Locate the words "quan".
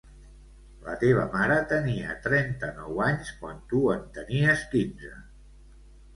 3.43-3.61